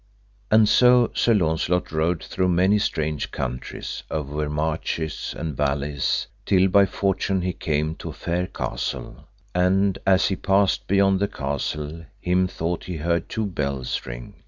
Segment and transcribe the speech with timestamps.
[0.49, 6.87] And so Sir Launcelot rode through many strange countries, over marshes and valleys, till by
[6.87, 12.47] fortune he came to a fair castle, and as he passed beyond the castle him
[12.47, 14.33] thought he heard two bells ring.